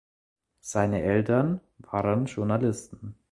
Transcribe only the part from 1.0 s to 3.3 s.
Eltern waren Journalisten.